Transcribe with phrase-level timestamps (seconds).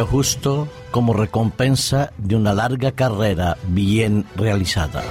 [0.00, 5.02] justo como recompensa de una larga carrera bien realizada.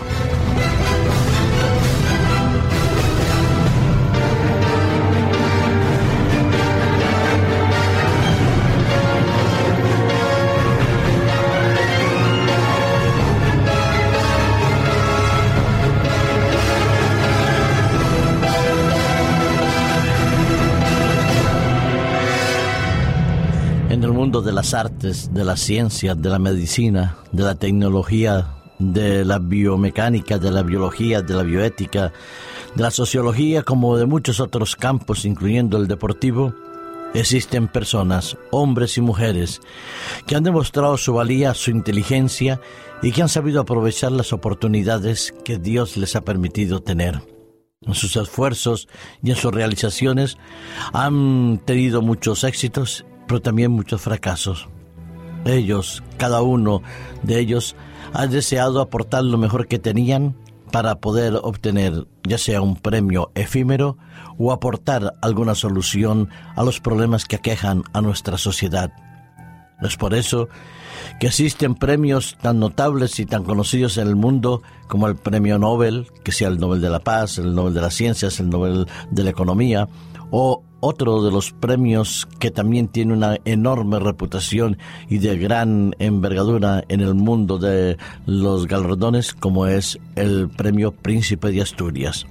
[24.30, 30.38] De las artes, de las ciencias, de la medicina, de la tecnología, de la biomecánica,
[30.38, 32.14] de la biología, de la bioética,
[32.76, 36.54] de la sociología, como de muchos otros campos, incluyendo el deportivo,
[37.16, 39.60] existen personas, hombres y mujeres,
[40.28, 42.62] que han demostrado su valía, su inteligencia
[43.02, 47.24] y que han sabido aprovechar las oportunidades que Dios les ha permitido tener.
[47.82, 48.88] En sus esfuerzos
[49.24, 50.38] y en sus realizaciones
[50.94, 54.68] han tenido muchos éxitos pero también muchos fracasos.
[55.46, 56.82] Ellos, cada uno
[57.24, 57.78] de ellos,
[58.12, 60.36] ha deseado aportar lo mejor que tenían
[60.70, 63.98] para poder obtener ya sea un premio efímero
[64.38, 68.92] o aportar alguna solución a los problemas que aquejan a nuestra sociedad.
[69.82, 70.50] Es por eso
[71.22, 76.08] que existen premios tan notables y tan conocidos en el mundo como el Premio Nobel,
[76.26, 79.24] que sea el Nobel de la Paz, el Nobel de las Ciencias, el Nobel de
[79.24, 79.88] la Economía,
[80.32, 84.78] o otro de los premios que también tiene una enorme reputación
[85.10, 91.52] y de gran envergadura en el mundo de los galardones, como es el Premio Príncipe
[91.52, 92.26] de Asturias.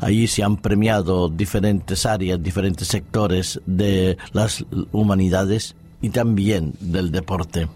[0.00, 7.68] Allí se han premiado diferentes áreas, diferentes sectores de las humanidades y también del deporte.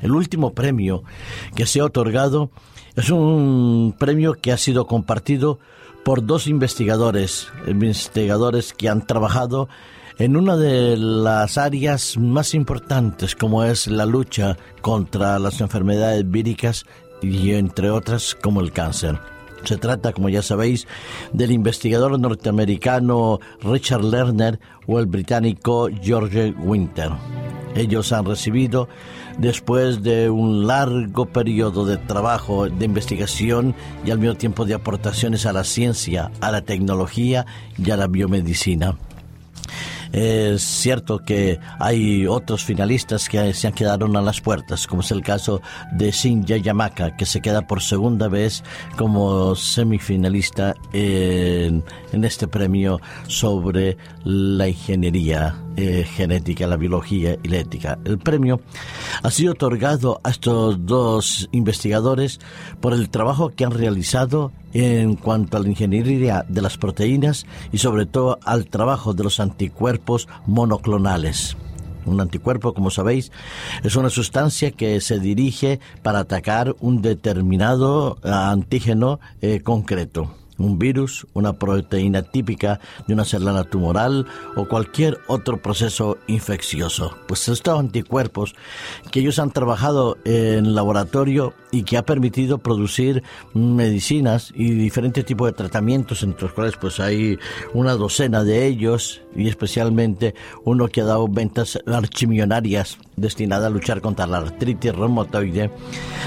[0.00, 1.04] El último premio
[1.54, 2.50] que se ha otorgado
[2.96, 5.58] es un premio que ha sido compartido
[6.04, 9.68] por dos investigadores, investigadores que han trabajado
[10.18, 16.84] en una de las áreas más importantes como es la lucha contra las enfermedades víricas
[17.22, 19.18] y entre otras como el cáncer.
[19.64, 20.86] Se trata, como ya sabéis,
[21.32, 27.10] del investigador norteamericano Richard Lerner o el británico George Winter.
[27.74, 28.88] Ellos han recibido
[29.38, 33.74] después de un largo periodo de trabajo, de investigación
[34.04, 37.46] y al mismo tiempo de aportaciones a la ciencia, a la tecnología
[37.78, 38.96] y a la biomedicina.
[40.12, 45.10] Es cierto que hay otros finalistas que se han quedado a las puertas, como es
[45.10, 45.62] el caso
[45.92, 48.62] de Shinya Yamaka, que se queda por segunda vez
[48.96, 57.98] como semifinalista en, este premio sobre la ingeniería eh, genética, la biología y la ética.
[58.04, 58.60] El premio
[59.22, 62.38] ha sido otorgado a estos dos investigadores
[62.80, 67.78] por el trabajo que han realizado en cuanto a la ingeniería de las proteínas y
[67.78, 71.56] sobre todo al trabajo de los anticuerpos monoclonales.
[72.04, 73.30] Un anticuerpo, como sabéis,
[73.84, 81.26] es una sustancia que se dirige para atacar un determinado antígeno eh, concreto un virus,
[81.32, 84.26] una proteína típica de una célula tumoral
[84.56, 87.16] o cualquier otro proceso infeccioso.
[87.26, 88.54] Pues estos anticuerpos
[89.10, 93.22] que ellos han trabajado en laboratorio y que ha permitido producir
[93.54, 97.38] medicinas y diferentes tipos de tratamientos, entre los cuales pues hay
[97.72, 100.34] una docena de ellos y especialmente
[100.64, 105.70] uno que ha dado ventas archimillonarias destinada a luchar contra la artritis reumatoide.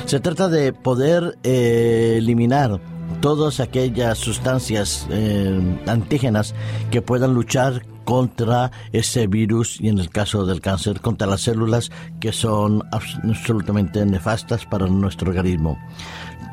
[0.06, 2.80] Se trata de poder eh, eliminar
[3.22, 6.54] todas aquellas sustancias eh, antígenas
[6.92, 11.92] que puedan luchar contra ese virus y en el caso del cáncer contra las células
[12.20, 15.78] que son absolutamente nefastas para nuestro organismo.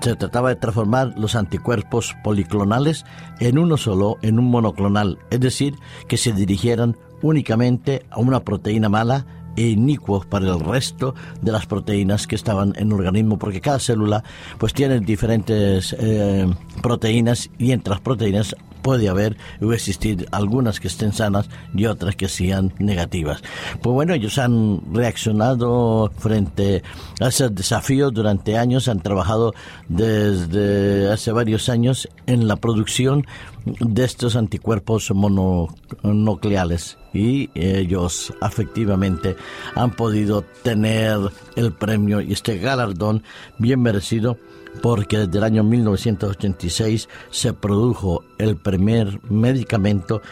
[0.00, 3.04] Se trataba de transformar los anticuerpos policlonales
[3.38, 5.76] en uno solo, en un monoclonal, es decir,
[6.08, 9.26] que se dirigieran únicamente a una proteína mala
[9.56, 13.78] e inicuos para el resto de las proteínas que estaban en el organismo, porque cada
[13.78, 14.24] célula
[14.58, 16.46] pues tiene diferentes eh,
[16.82, 22.16] proteínas y entre las proteínas puede haber o existir algunas que estén sanas y otras
[22.16, 23.42] que sean negativas.
[23.80, 26.82] Pues bueno, ellos han reaccionado frente
[27.20, 29.54] a ese desafío durante años, han trabajado
[29.88, 33.24] desde hace varios años en la producción
[33.64, 39.36] de estos anticuerpos mononucleales y ellos efectivamente
[39.74, 41.18] han podido tener
[41.56, 43.22] el premio y este galardón
[43.58, 44.38] bien merecido
[44.80, 50.22] porque desde el año 1986 se produjo el primer medicamento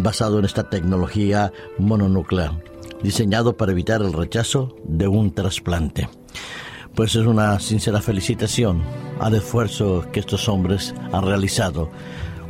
[0.00, 2.52] basado en esta tecnología mononuclear,
[3.02, 6.08] diseñado para evitar el rechazo de un trasplante.
[6.94, 8.82] Pues es una sincera felicitación
[9.20, 11.90] al esfuerzo que estos hombres han realizado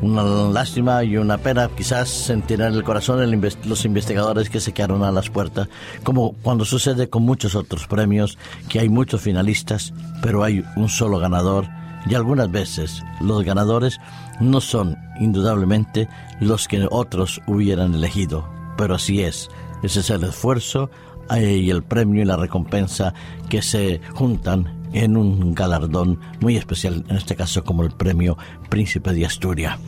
[0.02, 5.04] Una lástima y una pena quizás sentirán en el corazón los investigadores que se quedaron
[5.04, 5.68] a las puertas,
[6.02, 8.36] como cuando sucede con muchos otros premios,
[8.68, 11.68] que hay muchos finalistas, pero hay un solo ganador
[12.04, 14.00] y algunas veces los ganadores
[14.40, 16.08] no son indudablemente
[16.40, 19.50] los que otros hubieran elegido, pero así es,
[19.84, 20.90] ese es el esfuerzo
[21.30, 23.14] eh, y el premio y la recompensa
[23.48, 28.36] que se juntan en un galardón muy especial, en este caso como el premio
[28.68, 29.78] Príncipe de Asturias.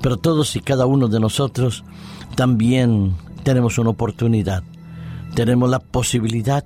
[0.00, 1.84] Pero todos y cada uno de nosotros
[2.34, 4.62] también tenemos una oportunidad,
[5.34, 6.64] tenemos la posibilidad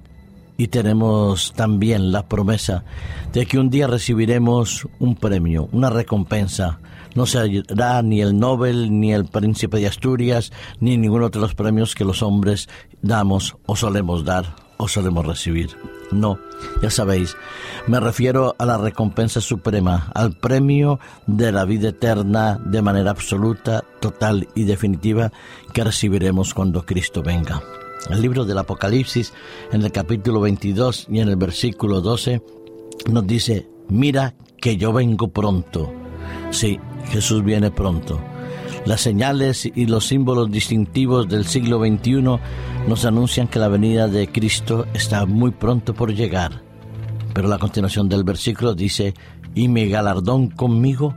[0.56, 2.84] y tenemos también la promesa
[3.32, 6.78] de que un día recibiremos un premio, una recompensa.
[7.14, 11.94] No será ni el Nobel, ni el Príncipe de Asturias, ni ninguno de los premios
[11.94, 12.68] que los hombres
[13.02, 15.70] damos o solemos dar o solemos recibir.
[16.12, 16.38] No,
[16.82, 17.36] ya sabéis,
[17.86, 23.82] me refiero a la recompensa suprema, al premio de la vida eterna de manera absoluta,
[24.00, 25.32] total y definitiva
[25.72, 27.62] que recibiremos cuando Cristo venga.
[28.10, 29.32] El libro del Apocalipsis,
[29.72, 32.42] en el capítulo 22 y en el versículo 12,
[33.10, 35.92] nos dice, mira que yo vengo pronto.
[36.50, 36.78] Sí,
[37.10, 38.20] Jesús viene pronto.
[38.84, 42.38] Las señales y los símbolos distintivos del siglo XXI
[42.88, 46.62] nos anuncian que la venida de Cristo está muy pronto por llegar.
[47.32, 49.14] Pero la continuación del versículo dice,
[49.54, 51.14] y mi galardón conmigo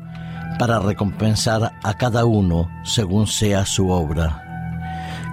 [0.60, 4.42] para recompensar a cada uno según sea su obra.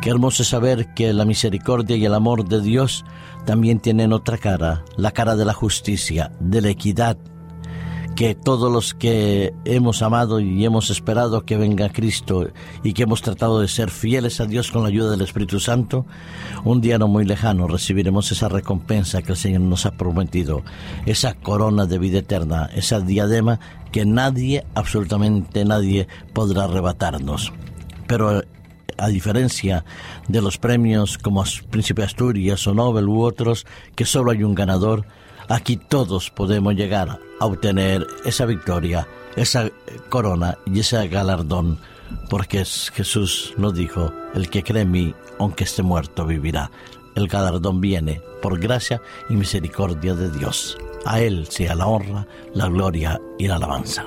[0.01, 3.05] Qué hermoso saber que la misericordia y el amor de Dios
[3.45, 7.17] también tienen otra cara, la cara de la justicia, de la equidad,
[8.15, 12.49] que todos los que hemos amado y hemos esperado que venga Cristo
[12.83, 16.07] y que hemos tratado de ser fieles a Dios con la ayuda del Espíritu Santo,
[16.65, 20.63] un día no muy lejano recibiremos esa recompensa que el Señor nos ha prometido,
[21.07, 23.61] esa corona de vida eterna, esa diadema
[23.91, 27.53] que nadie, absolutamente nadie, podrá arrebatarnos.
[28.07, 28.43] Pero
[28.99, 29.85] a diferencia
[30.29, 35.07] de los premios como Príncipe Asturias o Nobel u otros, que solo hay un ganador,
[35.49, 39.07] aquí todos podemos llegar a obtener esa victoria,
[39.37, 39.71] esa
[40.09, 41.79] corona y ese galardón,
[42.29, 46.71] porque Jesús nos dijo, el que cree en mí, aunque esté muerto, vivirá.
[47.15, 50.79] El galardón viene por gracia y misericordia de Dios.
[51.05, 54.07] A Él sea la honra, la gloria y la alabanza.